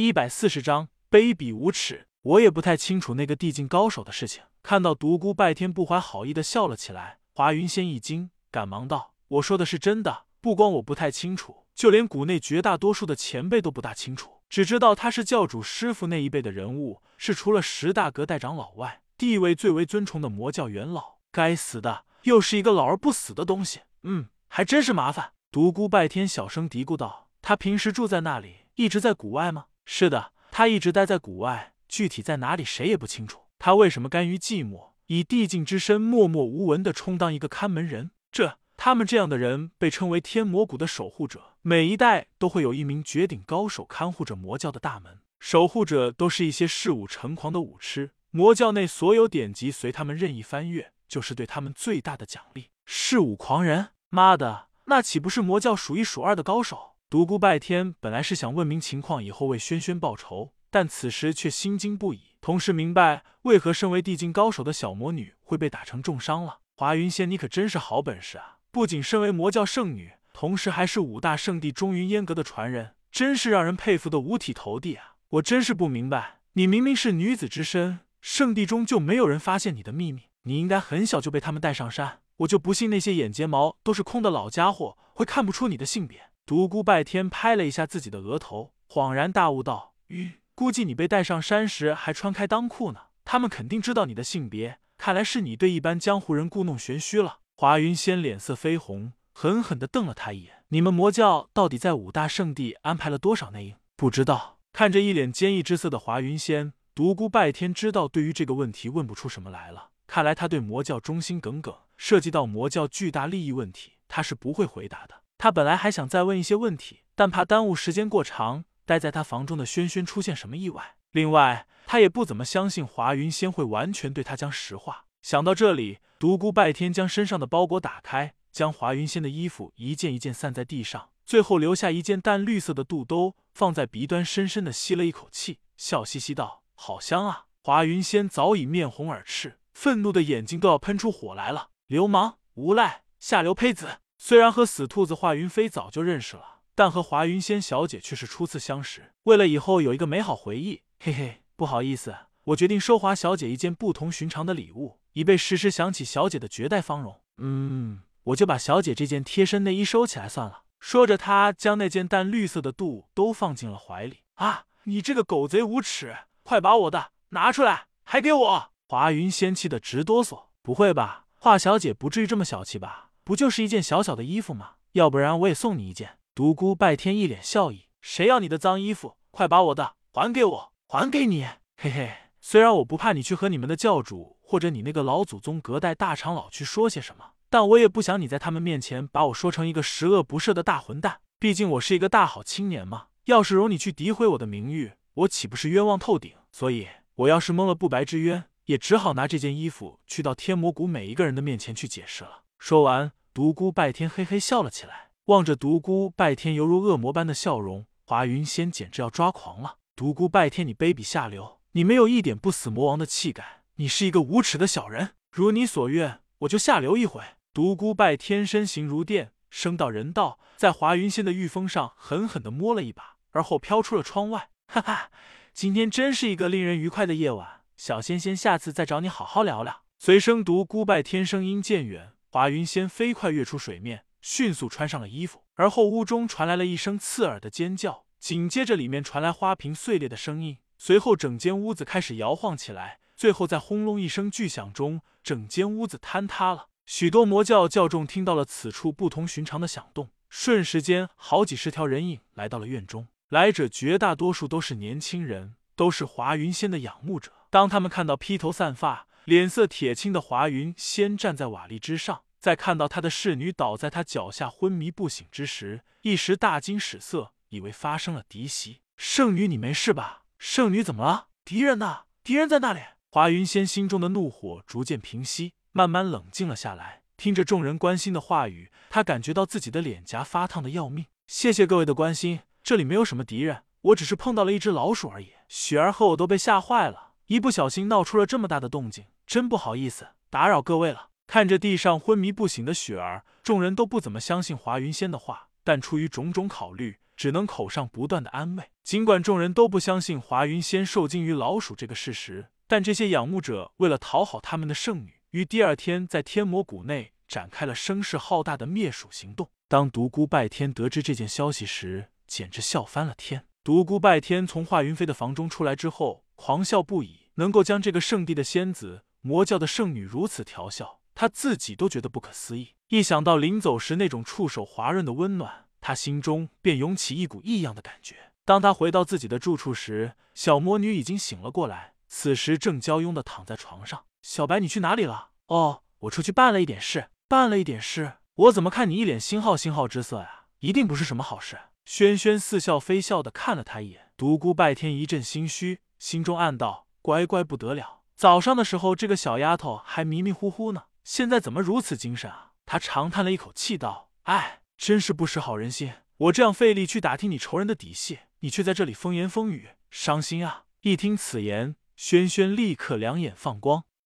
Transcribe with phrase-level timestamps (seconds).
[0.00, 2.06] 一百四十章卑鄙无耻。
[2.22, 4.42] 我也不太清楚那个地境高手的事情。
[4.62, 21.18] 看到独孤拜天不怀好意的笑了起来，华云仙一惊，赶忙道：“我说的是真的，不光我不太清楚，就连谷内绝大多数的前辈都不大清楚，只知道他是教主师傅那一辈的人物，是除了十大阁代长老外地位最为尊崇的魔教元老。
[21.30, 23.80] 该死的，又是一个老而不死的东西。
[24.02, 27.28] 嗯，还真是麻烦。”独孤拜天小声嘀咕道。
[27.40, 29.66] 他平时住在那里，一直在谷外吗？
[29.90, 33.44] 是的，他一直待在谷外，具体在哪里谁也不清楚。
[33.58, 38.10] 他为什么甘于寂寞，以地境之身默默无闻的充当一个看门人？
[38.30, 45.20] 这他们这样的人被称为天魔谷的守护者，每一代都会有一名绝顶高手看护着魔教的大门。
[45.40, 52.68] 守护者都是一些嗜武成狂的武痴，魔教内所有典籍随他们任意翻阅，就是对他们最大的奖励。
[52.84, 56.96] 嗜武狂人，妈的，那岂不是魔教数一数二的高手？
[57.10, 66.58] 独孤拜天本来是想问明情况，以后为轩轩报仇，但此时却心惊不已，同时明白为何身为地境高手的小魔女会被打成重伤了。
[66.76, 68.58] 华云仙，你可真是好本事啊！
[68.70, 75.14] 不仅身为魔教圣女，同时还是五大圣地中云烟阁的传人，真是让人佩服的五体投地啊！
[75.30, 80.24] 我真是不明白，你明明是女子之身，圣地中就没有人发现你的秘密？
[80.42, 86.27] 你应该很小就被他们带上山，我就不信那些眼睫毛都是空的老家伙会看不出你的性别。
[86.48, 93.00] 独孤拜天拍了一下自己的额头，恍然大悟道：“吁，估计你被带上山时还穿开裆裤呢。
[93.26, 103.76] 他们肯定知道你的性别，看来是你对一般江湖人故弄玄虚了。”华云仙脸色绯红，狠狠地瞪了他一眼：“你们魔教到底在五大圣地安排了多少内应？
[103.94, 109.90] 不知道。”看着一脸坚毅之色的华云仙，独孤拜天知道对于这个问题问不出什么来了。
[110.06, 115.16] 看来他对魔教忠心耿耿，涉及到魔教巨大利益问题，他是不会回答的。
[115.38, 120.96] 他本来还想再问一些问题，但怕耽误时间过长，待在他房中的轩轩出现什么意外。
[121.12, 125.04] 另外，他也不怎么相信华云仙会完全对他讲实话。
[125.22, 141.70] 想到这里，独孤拜天将身上的包裹打开，将华云仙的衣服一件一件散在地上，最后留下一件淡绿色的肚兜，放在鼻端，深深的吸了一口气，笑嘻嘻道：“好香啊！”华云仙早已面红耳赤，愤怒的眼睛都要喷出火来了。
[141.86, 143.98] 流氓、无赖、下流胚子！
[144.20, 149.12] 虽然和死兔子华云飞早就认识了，但和华云仙小姐却是初次相识。
[149.22, 152.14] 为了以后有一个美好回忆，嘿嘿，不好意思，
[152.44, 157.20] 我决定收华小姐一件不同寻常的礼物，以备时时想起小姐的绝代芳容。
[157.38, 160.64] 嗯，我就把小姐这件贴身内衣收起来算了。
[160.80, 164.24] 说着，他将那件淡绿色的肚都放进了怀里。
[164.34, 168.70] 啊，你这个狗贼无耻，快把我的拿出来，还给我！
[168.88, 170.46] 华云仙气得直哆嗦。
[170.62, 173.07] 不会吧，华小姐不至于这么小气吧？
[173.28, 174.76] 不就是一件小小的衣服吗？
[174.92, 176.16] 要不然我也送你一件。
[176.34, 179.18] 独孤拜天一脸笑意，谁要你的脏衣服？
[179.30, 181.44] 快把我的还给我，还给你！
[181.76, 191.20] 嘿嘿，虽然我不怕你去和你们的教主或者你那个老祖宗隔代大长老去说些什么，但我也不想你在他们面前把我说成一个十恶不赦的大混蛋。
[191.38, 193.08] 毕竟我是一个大好青年嘛。
[193.26, 196.32] 要是容你去诋毁我的名誉，我岂不是冤枉透顶？
[196.50, 202.44] 所以，我要是蒙了不白之冤，也只好拿这件衣服去到天魔谷每一个人的面前去解释了。
[202.58, 203.12] 说完。
[203.38, 209.76] 独孤拜天嘿嘿笑了起来，望着独孤拜天犹如恶魔般的笑容，华云仙简直要抓狂了。
[209.94, 215.10] 独孤拜天，你卑鄙下流，你没有一点不死魔王的气概，你是一个无耻的小人。
[215.30, 217.22] 如你所愿，我就下流一回。
[217.54, 224.50] 独孤拜天身形如电，升到人道，在华云仙的玉峰上狠狠地摸了一把，而后飘出了窗外。
[224.66, 225.12] 哈哈，
[225.52, 229.82] 今天真是一个令人愉快的夜晚，小仙仙下次再找你好好聊聊。
[230.00, 232.14] 随声独孤拜天声音渐远。
[232.30, 246.66] 华云仙飞快跃出水面，迅速穿上了衣服，而后屋中传来了一声刺耳的尖叫，紧接着里面传来花瓶碎裂的声音，随后整间屋子开始摇晃起来，最后在轰隆一声巨响中，整间屋子坍塌了。
[246.84, 257.32] 许多魔教教众听到了此处不同寻常的响动，瞬时间好几十条人影来到了院中，来者绝大多数都是年轻人，都是华云仙的仰慕者。
[257.48, 259.07] 当他们看到披头散发。
[259.28, 268.80] 脸色铁青的华云先站在瓦砾之上，在看到他的侍女倒在他脚下昏迷不醒之时，一时大惊失色，以为发生了敌袭。
[268.96, 270.22] 圣女，你没事吧？
[270.38, 271.26] 圣女怎么了？
[271.44, 272.04] 敌人呢？
[272.24, 272.80] 敌人在那里？
[273.10, 277.02] 华云仙心中的怒火逐渐平息，慢慢冷静了下来。
[277.18, 281.04] 听着众人关心的话语，他感觉到自己的脸颊发烫的要命。
[281.26, 285.32] 谢谢各位的关心，这里没有什么敌人，我只是碰到了一只老鼠而已。
[285.50, 289.04] 雪儿和我都被吓坏了，一不小心闹出了这么大的动静。
[289.28, 291.10] 真不好意思，打扰各位了。
[291.26, 298.70] 看着地上昏迷不醒的雪儿，众人都不怎么相信华云仙的话，但出于种种考虑，只能口上不断的安慰。
[298.82, 309.50] 尽管众人都不相信华云仙受惊于老鼠这个事实，但这些仰慕者为了讨好他们的圣女，于第二天在天魔谷内展开了声势浩大的灭鼠行动。
[309.68, 313.44] 当独孤拜天得知这件消息时，简直笑翻了天。
[313.62, 317.28] 独孤拜天从华云飞的房中出来之后，狂笑不已。
[317.34, 322.74] 能够将这个圣地的仙子、魔教的圣女如此调笑，他自己都觉得不可思议。
[322.88, 328.32] 一想到临走时那种触手滑润的温暖，他心中便涌起一股异样的感觉。
[328.44, 334.04] 当他回到自己的住处时，小魔女已经醒了过来，此时正娇慵的躺在床上。
[334.22, 335.30] 小白，你去哪里了？
[335.48, 337.10] 哦，我出去办了一点事。
[337.28, 338.14] 办了一点事？
[338.34, 340.44] 我怎么看你一脸星号星号之色呀？
[340.60, 341.58] 一定不是什么好事。
[341.84, 347.97] 轩轩似笑非笑的看了他一眼，独孤拜天一阵心虚，心中暗道：乖乖不得了。
[348.18, 352.50] 早上的时候这个小丫头还迷迷糊糊呢，现在怎么如此精神啊？
[352.66, 355.92] 他长叹了一口气道：哎，真是不识好人心。
[356.16, 360.64] 我这样费力去打听你仇人的底细，你却在这里风言风语，伤心啊！
[360.80, 363.84] 一听此言，轩轩立刻两眼放光。